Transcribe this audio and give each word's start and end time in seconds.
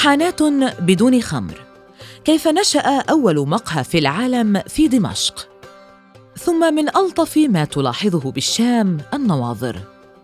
حانات 0.00 0.42
بدون 0.80 1.22
خمر. 1.22 1.60
كيف 2.24 2.48
نشأ 2.48 2.98
أول 3.10 3.48
مقهى 3.48 3.84
في 3.84 3.98
العالم 3.98 4.62
في 4.68 4.88
دمشق؟ 4.88 5.48
ثم 6.38 6.74
من 6.74 6.96
ألطف 6.96 7.36
ما 7.36 7.64
تلاحظه 7.64 8.30
بالشام 8.30 8.98
النواظر 9.14 9.76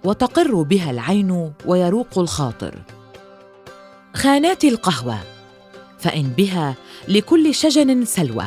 وتقر 0.05 0.63
بها 0.63 0.91
العين 0.91 1.53
ويروق 1.67 2.19
الخاطر. 2.19 2.83
خانات 4.15 4.65
القهوة 4.65 5.19
فإن 5.99 6.23
بها 6.23 6.75
لكل 7.09 7.55
شجن 7.55 8.05
سلوى 8.05 8.47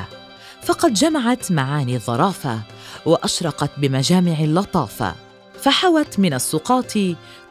فقد 0.64 0.94
جمعت 0.94 1.52
معاني 1.52 1.96
الظرافة 1.96 2.60
وأشرقت 3.06 3.72
بمجامع 3.78 4.40
اللطافة 4.40 5.16
فحوت 5.60 6.20
من 6.20 6.34
السقاط 6.34 6.94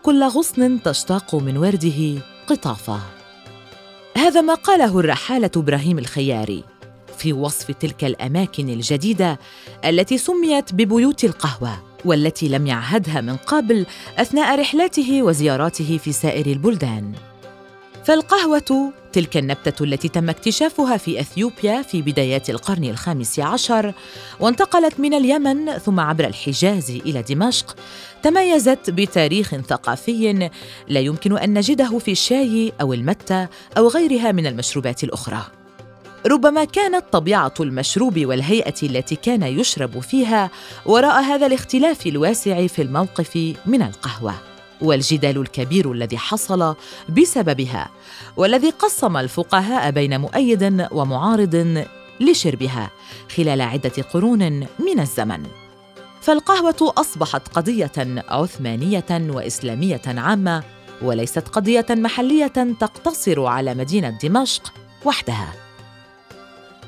كل 0.03 0.25
غصن 0.25 0.83
تشتاق 0.83 1.35
من 1.35 1.57
ورده 1.57 2.23
قطافة. 2.47 3.18
هذا 4.19 4.41
ما 4.41 4.55
قاله 4.55 5.01
الرحالة 5.01 5.51
إبراهيم 5.57 5.99
الخياري 5.99 6.65
في 7.19 7.33
وصف 7.33 7.71
تلك 7.71 8.05
الأماكن 8.05 8.69
الجديدة 8.69 9.39
التي 9.85 10.19
سميت 10.19 10.75
ببيوت 10.75 11.25
القهوة 11.25 11.83
والتي 12.05 12.49
لم 12.49 12.67
يعهدها 12.67 13.21
من 13.21 13.37
قبل 13.37 13.87
أثناء 14.19 14.61
رحلاته 14.61 15.23
وزياراته 15.23 15.99
في 16.05 16.13
سائر 16.13 16.47
البلدان. 16.47 17.13
فالقهوة 18.05 18.93
تلك 19.13 19.37
النبتة 19.37 19.85
التي 19.85 20.09
تم 20.09 20.31
اكتشافها 20.31 20.97
في 20.97 21.21
أثيوبيا 21.21 21.83
في 21.83 22.03
بدايات 22.03 22.51
القرن 22.51 22.85
الخامس 22.85 23.39
عشر 23.39 23.93
وانتقلت 24.41 25.01
من 25.01 25.15
اليمن 25.15 25.79
ثم 25.79 26.01
عبر 26.01 26.27
الحجاز 26.27 26.91
إلى 26.91 27.23
دمشق 27.23 27.77
تميزت 28.23 28.91
بتاريخ 28.91 29.55
ثقافي 29.55 30.51
لا 30.89 31.01
يمكن 31.01 31.39
أن 31.39 31.59
نجده 31.59 31.99
في 31.99 32.11
الشاي 32.11 32.73
أو 32.81 32.93
المتة 32.93 33.49
أو 33.79 33.89
غيرها 33.89 34.33
من 34.33 34.47
المشروبات 34.47 35.05
الأخرى. 35.05 35.43
ربما 36.27 36.65
كانت 36.65 37.05
طبيعة 37.13 37.55
المشروب 37.61 38.27
والهيئة 38.27 38.75
التي 38.83 39.17
كان 39.17 39.43
يشرب 39.43 40.01
فيها 40.01 40.51
وراء 40.87 41.23
هذا 41.23 41.47
الاختلاف 41.47 42.07
الواسع 42.07 42.67
في 42.67 42.83
الموقف 42.83 43.55
من 43.67 43.83
القهوة. 43.83 44.35
والجدال 44.81 45.39
الكبير 45.39 45.93
الذي 45.93 46.19
حصل 46.19 46.75
بسببها 47.09 47.91
والذي 48.37 48.71
قسم 48.71 49.17
الفقهاء 49.17 49.91
بين 49.91 50.21
مؤيد 50.21 50.87
ومعارض 50.91 51.85
لشربها 52.21 52.91
خلال 53.37 53.61
عدة 53.61 54.03
قرون 54.13 54.61
من 54.61 55.01
الزمن. 55.01 55.47
فالقهوة 56.21 56.95
أصبحت 56.97 57.49
قضية 57.49 57.93
عثمانية 58.29 59.07
وإسلامية 59.11 60.03
عامة 60.07 60.63
وليست 61.03 61.49
قضية 61.49 61.87
محلية 61.91 62.77
تقتصر 62.81 63.45
على 63.45 63.75
مدينة 63.75 64.19
دمشق 64.23 64.73
وحدها. 65.05 65.53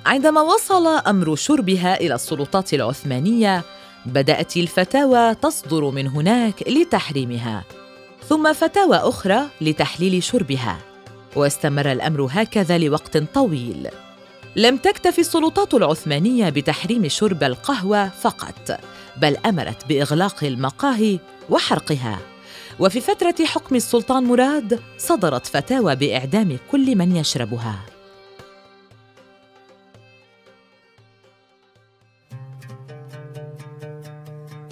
عندما 0.07 0.41
وصل 0.41 0.87
أمر 0.87 1.37
شربها 1.37 2.01
إلى 2.01 2.15
السلطات 2.15 2.75
العثمانية 2.75 3.63
بدأت 4.07 4.57
الفتاوى 4.57 5.35
تصدر 5.35 5.91
من 5.91 6.07
هناك 6.07 6.69
لتحريمها. 6.69 7.65
ثم 8.31 8.53
فتاوى 8.53 8.97
أخرى 8.97 9.47
لتحليل 9.61 10.23
شربها 10.23 10.79
واستمر 11.37 11.93
الأمر 11.93 12.29
هكذا 12.31 12.79
لوقت 12.79 13.17
طويل. 13.17 13.89
لم 14.57 14.77
تكتف 14.77 15.19
السلطات 15.19 15.75
العثمانية 15.75 16.49
بتحريم 16.51 17.09
شرب 17.09 17.43
القهوة 17.43 18.09
فقط 18.09 18.81
بل 19.17 19.37
أمرت 19.37 19.87
بإغلاق 19.89 20.45
المقاهي 20.45 21.19
وحرقها. 21.51 22.19
وفي 22.79 23.01
فترة 23.01 23.35
حكم 23.45 23.77
السلطان 23.77 24.25
مراد 24.25 24.81
صدرت 24.99 25.47
فتاوى 25.47 25.97
بإعدام 25.97 26.59
كل 26.71 26.97
من 26.97 27.17
يشربها. 27.17 27.81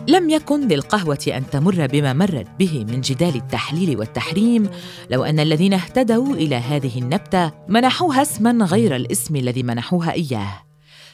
لم 0.08 0.30
يكن 0.30 0.68
للقهوة 0.68 1.18
أن 1.28 1.50
تمر 1.50 1.86
بما 1.86 2.12
مرت 2.12 2.46
به 2.58 2.84
من 2.88 3.00
جدال 3.00 3.36
التحليل 3.36 3.98
والتحريم 3.98 4.68
لو 5.10 5.24
أن 5.24 5.40
الذين 5.40 5.72
اهتدوا 5.72 6.34
إلى 6.34 6.56
هذه 6.56 6.98
النبتة 6.98 7.52
منحوها 7.68 8.22
اسماً 8.22 8.64
غير 8.64 8.96
الاسم 8.96 9.36
الذي 9.36 9.62
منحوها 9.62 10.12
إياه. 10.12 10.62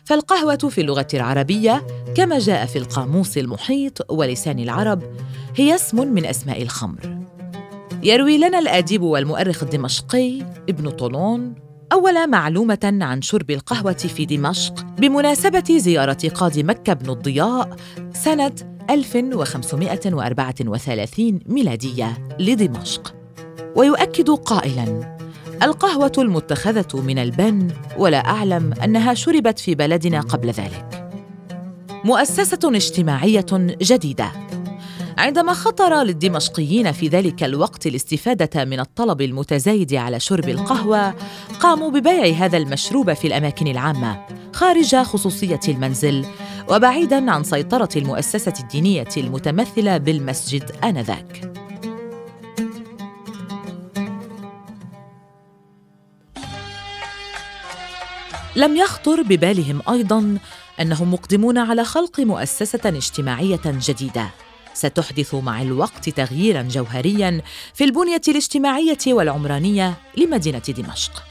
فالقهوة 0.05 0.57
في 0.57 0.81
اللغة 0.81 1.07
العربية 1.15 1.87
كما 2.15 2.39
جاء 2.39 2.67
في 2.67 2.79
القاموس 2.79 3.39
المحيط 3.39 4.13
ولسان 4.13 4.59
العرب 4.59 5.03
هي 5.57 5.75
اسم 5.75 6.09
من 6.09 6.27
أسماء 6.27 6.63
الخمر. 6.63 7.19
يروي 8.03 8.39
لنا 8.39 8.59
الأديب 8.59 9.03
والمؤرخ 9.03 9.63
الدمشقي 9.63 10.43
ابن 10.69 10.91
طولون 10.91 11.55
أول 11.93 12.31
معلومة 12.31 12.99
عن 13.01 13.23
شرب 13.23 13.51
القهوة 13.51 13.93
في 13.93 14.27
دمشق 14.27 14.87
بمناسبة 14.99 15.79
زيارة 15.79 16.29
قاضي 16.35 16.63
مكة 16.63 16.93
بن 16.93 17.11
الضياء 17.11 17.77
سنة 18.13 18.74
1534 18.91 21.41
ميلادية 21.47 22.29
لدمشق. 22.39 23.15
ويؤكد 23.77 24.31
قائلاً 24.31 25.15
القهوة 25.63 26.13
المتخذة 26.19 27.01
من 27.01 27.19
البن 27.19 27.69
ولا 27.99 28.19
أعلم 28.19 28.75
أنها 28.85 29.15
شربت 29.15 29.59
في 29.59 29.75
بلدنا 29.75 30.21
قبل 30.21 30.51
ذلك. 30.51 31.11
مؤسسة 32.05 32.59
اجتماعية 32.65 33.47
جديدة. 33.83 34.44
عندما 35.19 35.53
خطر 35.53 36.03
للدمشقيين 36.03 36.93
في 36.93 37.09
ذلك 37.09 37.45
الوقت 37.45 37.87
الاستفادة 37.87 38.65
من 38.65 38.81
الطلب 38.81 39.21
المتزايد 39.21 39.95
على 39.95 40.21
شرب 40.21 40.49
القهوة 40.49 41.15
قاموا 41.61 41.91
ببيع 41.91 42.27
هذا 42.27 42.57
المشروب 42.57 43.13
في 43.13 43.27
الأماكن 43.27 43.67
العامة 43.67 44.27
خارج 44.53 44.97
خصوصية 44.97 45.61
المنزل 45.69 46.27
وبعيدا 46.69 47.31
عن 47.31 47.45
سيطرة 47.45 47.89
المؤسسة 47.97 48.53
الدينية 48.61 49.09
المتمثلة 49.17 49.99
بالمسجد 49.99 50.71
آنذاك. 50.85 51.51
لم 58.57 58.77
يخطر 58.77 59.23
ببالهم 59.23 59.83
أيضا 59.89 60.39
أنهم 60.81 61.13
مقدمون 61.13 61.59
على 61.59 61.85
خلق 61.85 62.21
مؤسسة 62.21 62.81
اجتماعية 62.85 63.61
جديدة 63.67 64.44
ستحدث 64.75 65.35
مع 65.35 65.63
الوقت 65.63 66.09
تغييرا 66.09 66.63
جوهريا 66.63 67.43
في 67.75 67.85
البنية 67.85 68.21
الاجتماعية 68.29 68.99
والعمرانية 69.07 69.95
لمدينة 70.17 70.63
دمشق. 70.69 71.23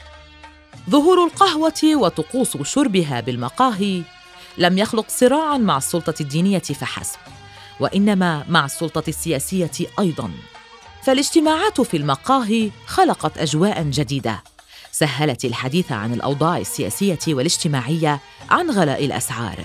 ظهور 0.90 1.24
القهوة 1.24 1.82
وطقوس 1.94 2.56
شربها 2.62 3.20
بالمقاهي 3.20 4.02
لم 4.58 4.78
يخلق 4.78 5.06
صراعا 5.08 5.58
مع 5.58 5.76
السلطة 5.76 6.14
الدينية 6.20 6.58
فحسب 6.58 7.18
وإنما 7.80 8.44
مع 8.48 8.64
السلطة 8.64 9.04
السياسية 9.08 9.70
أيضا. 9.98 10.30
فالاجتماعات 11.02 11.80
في 11.80 11.96
المقاهي 11.96 12.70
خلقت 12.86 13.38
اجواء 13.38 13.82
جديدة 13.82 14.42
سهلت 14.92 15.44
الحديث 15.44 15.92
عن 15.92 16.12
الأوضاع 16.12 16.58
السياسية 16.58 17.18
والاجتماعية 17.28 18.20
عن 18.50 18.70
غلاء 18.70 19.04
الأسعار 19.04 19.64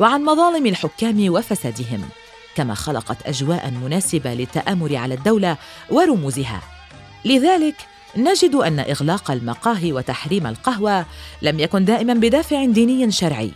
وعن 0.00 0.24
مظالم 0.24 0.66
الحكام 0.66 1.32
وفسادهم. 1.32 2.08
كما 2.56 2.74
خلقت 2.74 3.26
أجواء 3.26 3.70
مناسبة 3.70 4.34
للتامر 4.34 4.96
على 4.96 5.14
الدولة 5.14 5.56
ورموزها. 5.90 6.62
لذلك 7.24 7.74
نجد 8.16 8.54
أن 8.54 8.78
إغلاق 8.78 9.30
المقاهي 9.30 9.92
وتحريم 9.92 10.46
القهوة 10.46 11.06
لم 11.42 11.60
يكن 11.60 11.84
دائما 11.84 12.14
بدافع 12.14 12.64
ديني 12.64 13.10
شرعي 13.12 13.50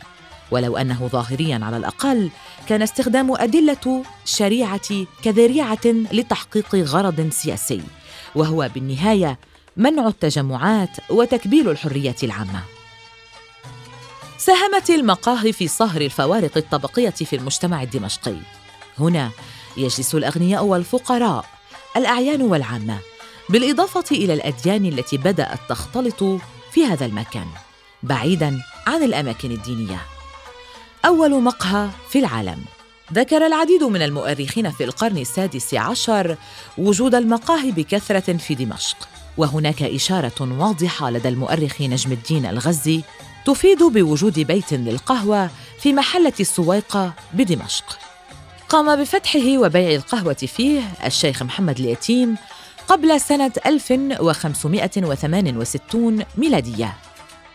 ولو 0.51 0.77
أنه 0.77 1.09
ظاهريا 1.13 1.61
على 1.63 1.77
الأقل 1.77 2.31
كان 2.67 2.83
استخدام 2.83 3.37
أدلة 3.37 4.05
الشريعه 4.25 5.07
كذريعة 5.23 5.87
لتحقيق 5.87 6.75
غرض 6.75 7.31
سياسي 7.31 7.83
وهو 8.35 8.71
بالنهاية 8.75 9.39
منع 9.77 10.09
التجمعات 10.09 10.97
وتكبيل 11.11 11.71
الحريات 11.71 12.25
العامة. 12.25 12.63
ساهمت 14.39 14.91
المقاهي 14.91 15.53
في 15.53 15.69
صهر 15.69 16.01
الفوارق 16.01 16.57
الطبقية 16.57 17.11
في 17.11 17.37
المجتمع 17.37 17.83
الدمشقي. 17.83 18.37
هنا 18.99 19.31
يجلس 19.77 20.15
الأغنياء 20.15 20.65
والفقراء 20.65 21.45
الأعيان 21.97 22.43
والعامة 22.43 22.99
بالإضافة 23.49 24.05
إلى 24.17 24.35
الأديان 24.35 24.87
التي 24.87 25.17
بدأت 25.17 25.59
تختلط 25.69 26.25
في 26.73 26.87
هذا 26.87 27.07
المكان 27.07 27.47
بعيدا 28.03 28.63
عن 28.87 29.03
الأماكن 29.03 29.51
الدينية. 29.51 30.01
أول 31.05 31.43
مقهى 31.43 31.89
في 32.11 32.19
العالم. 32.19 32.65
ذكر 33.13 33.47
العديد 33.47 33.83
من 33.83 34.03
المؤرخين 34.03 34.71
في 34.71 34.85
القرن 34.85 35.19
السادس 35.19 35.75
عشر 35.75 36.37
وجود 36.79 37.15
المقاهي 37.15 37.71
بكثرة 37.71 38.37
في 38.37 38.55
دمشق. 38.55 39.09
وهناك 39.37 39.83
إشارة 39.83 40.59
واضحة 40.59 41.11
لدى 41.11 41.29
المؤرخ 41.29 41.81
نجم 41.81 42.13
الدين 42.13 42.47
الغزي 42.47 43.03
تفيد 43.47 43.83
بوجود 43.83 44.41
بيت 44.41 44.73
للقهوة 44.73 45.51
في 45.79 45.93
محلة 45.93 46.33
السويقة 46.41 47.13
بدمشق. 47.35 48.10
قام 48.71 48.97
بفتحه 48.97 49.59
وبيع 49.59 49.95
القهوة 49.95 50.35
فيه 50.35 50.83
الشيخ 51.07 51.43
محمد 51.43 51.79
اليتيم 51.79 52.37
قبل 52.89 53.21
سنة 53.21 53.53
1568 53.67 56.25
ميلادية. 56.37 56.95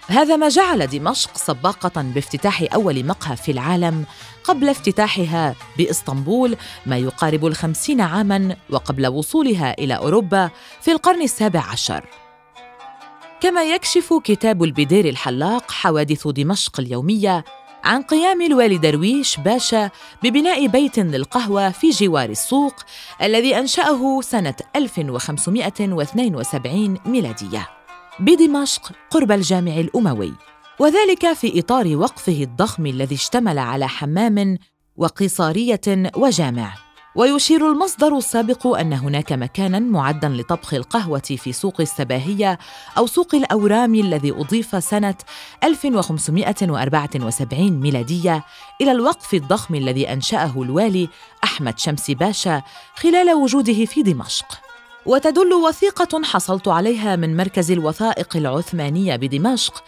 هذا 0.07 0.35
ما 0.35 0.50
جعل 0.50 0.88
دمشق 0.88 1.38
سباقة 1.38 2.01
بافتتاح 2.01 2.65
أول 2.73 3.06
مقهى 3.06 3.35
في 3.35 3.51
العالم 3.51 4.06
قبل 4.44 4.69
افتتاحها 4.69 5.56
بإسطنبول 5.77 6.57
ما 6.85 6.97
يقارب 6.97 7.45
الخمسين 7.45 8.01
عاماً 8.01 8.56
وقبل 8.69 9.07
وصولها 9.07 9.75
إلى 9.79 9.95
أوروبا 9.95 10.50
في 10.81 10.91
القرن 10.91 11.21
السابع 11.21 11.63
عشر. 11.71 12.06
كما 13.41 13.63
يكشف 13.63 14.13
كتاب 14.23 14.63
البدير 14.63 15.09
الحلاق 15.09 15.71
حوادث 15.71 16.27
دمشق 16.27 16.79
اليومية 16.79 17.45
عن 17.86 18.02
قيام 18.02 18.42
الوالي 18.42 18.78
درويش 18.78 19.38
باشا 19.38 19.90
ببناء 20.24 20.68
بيت 20.68 21.00
للقهوة 21.00 21.70
في 21.70 21.90
جوار 21.90 22.30
السوق 22.30 22.76
الذي 23.22 23.60
أنشأه 23.60 24.22
سنة 24.22 24.56
1572 24.76 26.98
ميلادية 27.06 27.68
بدمشق 28.20 28.92
قرب 29.10 29.32
الجامع 29.32 29.72
الأموي 29.72 30.34
وذلك 30.80 31.34
في 31.34 31.60
إطار 31.60 31.96
وقفه 31.96 32.44
الضخم 32.44 32.86
الذي 32.86 33.16
اشتمل 33.16 33.60
على 33.60 33.88
حمام 33.88 34.58
وقيصارية 34.98 36.12
وجامع. 36.16 36.85
ويشير 37.15 37.71
المصدر 37.71 38.17
السابق 38.17 38.67
أن 38.67 38.94
هناك 38.94 39.31
مكانا 39.31 39.79
معدا 39.79 40.29
لطبخ 40.29 40.73
القهوة 40.73 41.19
في 41.19 41.53
سوق 41.53 41.81
السباهية 41.81 42.59
أو 42.97 43.07
سوق 43.07 43.35
الأورام 43.35 43.95
الذي 43.95 44.31
أضيف 44.31 44.83
سنة 44.83 45.15
1574 45.63 47.71
ميلادية 47.71 48.44
إلى 48.81 48.91
الوقف 48.91 49.33
الضخم 49.33 49.75
الذي 49.75 50.13
أنشأه 50.13 50.62
الوالي 50.62 51.09
أحمد 51.44 51.79
شمس 51.79 52.12
باشا 52.12 52.62
خلال 52.95 53.33
وجوده 53.33 53.85
في 53.85 54.03
دمشق. 54.03 54.45
وتدل 55.06 55.53
وثيقة 55.53 56.23
حصلت 56.23 56.67
عليها 56.67 57.15
من 57.15 57.38
مركز 57.38 57.71
الوثائق 57.71 58.38
العثمانية 58.38 59.15
بدمشق 59.15 59.83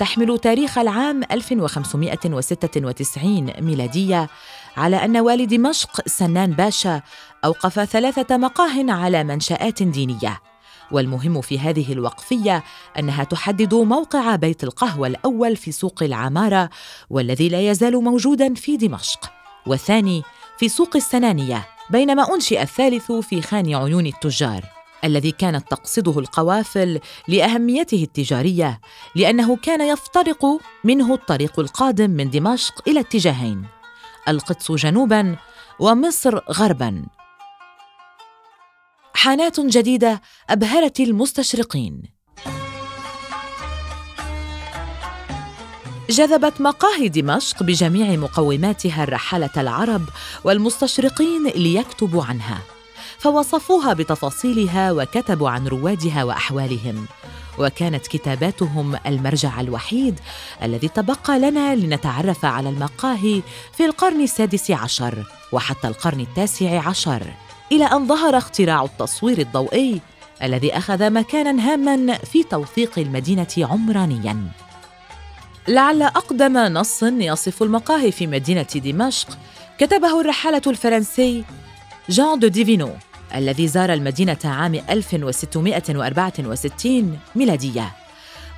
تحمل 0.00 0.38
تاريخ 0.38 0.78
العام 0.78 1.22
1596 1.32 3.52
ميلادية 3.60 4.28
على 4.76 4.96
أن 4.96 5.16
والي 5.16 5.46
دمشق 5.46 6.08
سنان 6.08 6.52
باشا 6.52 7.02
أوقف 7.44 7.80
ثلاثة 7.80 8.36
مقاه 8.36 8.92
على 8.92 9.24
منشآت 9.24 9.82
دينية. 9.82 10.40
والمهم 10.90 11.40
في 11.40 11.58
هذه 11.58 11.92
الوقفية 11.92 12.64
أنها 12.98 13.24
تحدد 13.24 13.74
موقع 13.74 14.36
بيت 14.36 14.64
القهوة 14.64 15.06
الأول 15.06 15.56
في 15.56 15.72
سوق 15.72 16.02
العمارة 16.02 16.70
والذي 17.10 17.48
لا 17.48 17.70
يزال 17.70 18.04
موجوداً 18.04 18.54
في 18.54 18.76
دمشق 18.76 19.32
والثاني 19.66 20.22
في 20.58 20.68
سوق 20.68 20.96
السنانية 20.96 21.68
بينما 21.90 22.34
أنشئ 22.34 22.62
الثالث 22.62 23.12
في 23.12 23.42
خان 23.42 23.74
عيون 23.74 24.06
التجار. 24.06 24.79
الذي 25.04 25.30
كانت 25.30 25.70
تقصده 25.70 26.18
القوافل 26.18 27.00
لأهميته 27.28 28.02
التجارية 28.02 28.80
لأنه 29.14 29.56
كان 29.56 29.80
يفترق 29.80 30.46
منه 30.84 31.14
الطريق 31.14 31.60
القادم 31.60 32.10
من 32.10 32.30
دمشق 32.30 32.88
إلى 32.88 33.00
اتجاهين 33.00 33.64
القدس 34.28 34.72
جنوبا 34.72 35.36
ومصر 35.78 36.38
غربا. 36.50 37.06
حانات 39.14 39.60
جديدة 39.60 40.20
أبهرت 40.50 41.00
المستشرقين. 41.00 42.02
جذبت 46.10 46.60
مقاهي 46.60 47.08
دمشق 47.08 47.62
بجميع 47.62 48.16
مقوماتها 48.16 49.04
الرحالة 49.04 49.50
العرب 49.56 50.02
والمستشرقين 50.44 51.46
ليكتبوا 51.46 52.24
عنها. 52.24 52.62
فوصفوها 53.20 53.92
بتفاصيلها 53.92 54.92
وكتبوا 54.92 55.50
عن 55.50 55.66
روادها 55.68 56.24
وأحوالهم. 56.24 57.06
وكانت 57.58 58.06
كتاباتهم 58.06 58.96
المرجع 59.06 59.60
الوحيد 59.60 60.20
الذي 60.62 60.88
تبقى 60.88 61.38
لنا 61.38 61.76
لنتعرف 61.76 62.44
على 62.44 62.68
المقاهي 62.68 63.42
في 63.76 63.84
القرن 63.84 64.20
السادس 64.20 64.70
عشر 64.70 65.24
وحتى 65.52 65.88
القرن 65.88 66.20
التاسع 66.20 66.88
عشر. 66.88 67.22
إلى 67.72 67.84
أن 67.84 68.06
ظهر 68.06 68.38
اختراع 68.38 68.84
التصوير 68.84 69.38
الضوئي 69.38 70.00
الذي 70.42 70.76
أخذ 70.76 71.10
مكانا 71.10 71.72
هاما 71.72 72.14
في 72.14 72.42
توثيق 72.42 72.98
المدينة 72.98 73.54
عمرانيا. 73.58 74.52
لعل 75.68 76.02
أقدم 76.02 76.58
نص 76.58 77.02
يصف 77.02 77.62
المقاهي 77.62 78.12
في 78.12 78.26
مدينة 78.26 78.66
دمشق 78.74 79.38
كتبه 79.78 80.20
الرحالة 80.20 80.62
الفرنسي 80.66 81.44
جان 82.08 82.38
دو 82.38 82.48
ديفينو. 82.48 82.90
الذي 83.34 83.68
زار 83.68 83.92
المدينة 83.92 84.38
عام 84.44 84.74
1664 84.74 87.18
ميلادية. 87.34 87.92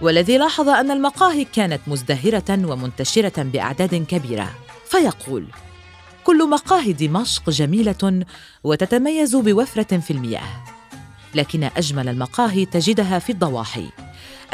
والذي 0.00 0.38
لاحظ 0.38 0.68
أن 0.68 0.90
المقاهي 0.90 1.44
كانت 1.44 1.80
مزدهرة 1.86 2.44
ومنتشرة 2.50 3.42
بأعداد 3.42 3.94
كبيرة. 3.94 4.50
فيقول 4.86 5.46
كل 6.24 6.48
مقاهي 6.48 6.92
دمشق 6.92 7.50
جميلة 7.50 8.24
وتتميز 8.64 9.36
بوفرة 9.36 9.98
في 9.98 10.10
المياه. 10.10 10.64
لكن 11.34 11.70
أجمل 11.76 12.08
المقاهي 12.08 12.66
تجدها 12.66 13.18
في 13.18 13.32
الضواحي 13.32 13.88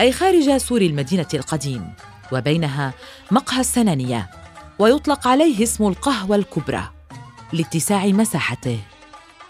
أي 0.01 0.13
خارج 0.13 0.57
سور 0.57 0.83
المدينة 0.83 1.27
القديم 1.35 1.93
وبينها 2.33 2.93
مقهى 3.31 3.61
السنانية 3.61 4.31
ويطلق 4.79 5.29
عليه 5.29 5.63
اسم 5.63 5.87
القهوة 5.87 6.37
الكبرى 6.37 6.91
لاتساع 7.53 8.07
مساحته. 8.07 8.79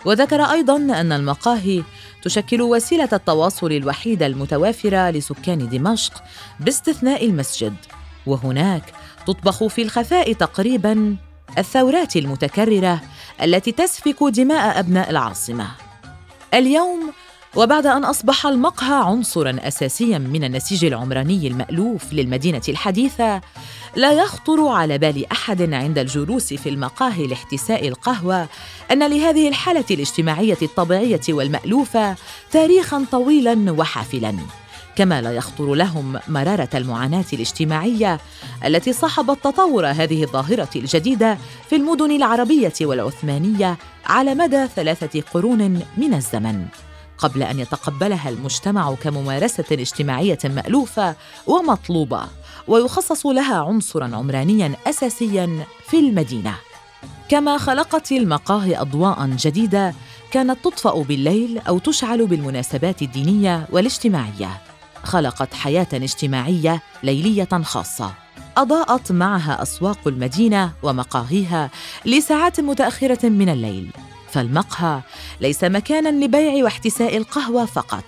وذكر 0.05 0.41
أيضا 0.41 0.75
أن 0.75 1.11
المقاهي 1.11 1.83
تشكل 2.23 2.61
وسيلة 2.61 3.09
التواصل 3.13 3.71
الوحيدة 3.71 4.25
المتوافرة 4.25 5.09
لسكان 5.09 5.69
دمشق 5.69 6.23
باستثناء 6.59 7.25
المسجد 7.25 7.75
وهناك 8.25 8.83
تطبخ 9.27 9.67
في 9.67 9.81
الخفاء 9.81 10.33
تقريبا 10.33 11.15
الثورات 11.57 12.15
المتكررة 12.15 13.01
التي 13.43 13.71
تسفك 13.71 14.23
دماء 14.23 14.79
أبناء 14.79 15.09
العاصمة. 15.09 15.67
اليوم 16.53 17.11
وبعد 17.55 17.85
أن 17.85 18.03
أصبح 18.03 18.45
المقهى 18.45 19.03
عنصرا 19.03 19.55
اساسيا 19.59 20.17
من 20.17 20.43
النسيج 20.43 20.85
العمراني 20.85 21.47
المألوف 21.47 22.13
للمدينة 22.13 22.61
الحديثة 22.69 23.41
لا 23.95 24.11
يخطر 24.11 24.67
على 24.67 24.97
بال 24.97 25.31
أحد 25.31 25.73
عند 25.73 25.97
الجلوس 25.97 26.53
في 26.53 26.69
المقاهي 26.69 27.27
لاحتساء 27.27 27.87
القهوة 27.87 28.47
أن 28.91 29.09
لهذه 29.09 29.47
الحالة 29.47 29.85
الاجتماعية 29.91 30.57
الطبيعية 30.61 31.21
والمألوفة 31.29 32.15
تاريخا 32.51 33.05
طويلا 33.11 33.71
وحافلا. 33.71 34.35
كما 34.95 35.21
لا 35.21 35.31
يخطر 35.31 35.73
لهم 35.73 36.19
مرارة 36.27 36.69
المعاناة 36.73 37.25
الاجتماعية 37.33 38.19
التي 38.65 38.93
صاحبت 38.93 39.43
تطور 39.43 39.87
هذه 39.87 40.23
الظاهرة 40.23 40.69
الجديدة 40.75 41.37
في 41.69 41.75
المدن 41.75 42.11
العربية 42.11 42.73
والعثمانية 42.81 43.77
على 44.05 44.35
مدى 44.35 44.67
ثلاثة 44.67 45.21
قرون 45.33 45.81
من 45.97 46.13
الزمن. 46.13 46.65
قبل 47.21 47.43
أن 47.43 47.59
يتقبلها 47.59 48.29
المجتمع 48.29 48.95
كممارسة 48.95 49.63
اجتماعية 49.71 50.39
مألوفة 50.45 51.15
ومطلوبة 51.47 52.23
ويخصص 52.67 53.25
لها 53.25 53.55
عنصرا 53.55 54.15
عمرانيا 54.15 54.75
اساسيا 54.87 55.65
في 55.87 55.99
المدينة. 55.99 56.55
كما 57.29 57.57
خلقت 57.57 58.11
المقاهي 58.11 58.81
اضواء 58.81 59.25
جديدة 59.25 59.93
كانت 60.31 60.57
تطفأ 60.63 61.01
بالليل 61.03 61.59
أو 61.67 61.79
تشعل 61.79 62.27
بالمناسبات 62.27 63.01
الدينية 63.01 63.67
والاجتماعية. 63.71 64.61
خلقت 65.03 65.53
حياة 65.53 65.87
اجتماعية 65.93 66.81
ليلية 67.03 67.61
خاصة. 67.63 68.13
أضاءت 68.57 69.11
معها 69.11 69.61
أسواق 69.61 70.07
المدينة 70.07 70.71
ومقاهيها 70.83 71.69
لساعات 72.05 72.59
متأخرة 72.59 73.29
من 73.29 73.49
الليل. 73.49 73.91
فالمقهى 74.31 75.01
ليس 75.41 75.63
مكانا 75.63 76.25
لبيع 76.25 76.63
واحتساء 76.63 77.17
القهوة 77.17 77.65
فقط 77.65 78.03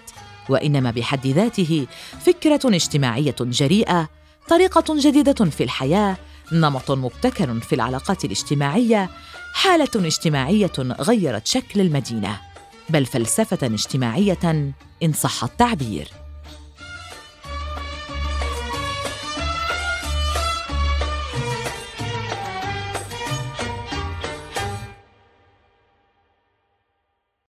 وإنما 0.50 0.92
بحد 0.92 1.28
ذاته 1.28 1.88
فكرة 2.26 2.62
اجتماعية 2.66 3.36
جريئة 3.42 4.10
طريقة 4.50 4.96
جديدة 5.00 5.46
في 5.46 5.64
الحياة 5.64 6.18
نمط 6.52 6.92
مبتكر 6.92 7.60
في 7.60 7.76
العلاقات 7.76 8.26
الاجتماعية 8.26 9.10
حالة 9.54 9.90
اجتماعية 9.96 10.72
غيرت 10.80 11.48
شكل 11.48 11.82
المدينة 11.82 12.42
بل 12.90 13.06
فلسفة 13.06 13.68
اجتماعية 13.68 14.74
إن 15.04 15.14
صح 15.14 15.44
التعبير. 15.44 16.23